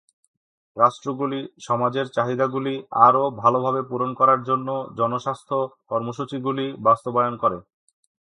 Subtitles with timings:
[0.77, 2.73] রাষ্ট্রগুলি সমাজের চাহিদাগুলি
[3.07, 4.67] আরও ভালভাবে পূরণ করার জন্য
[4.99, 5.55] জনস্বাস্থ্য
[5.91, 7.57] কর্মসূচিগুলি বাস্তবায়ন করে।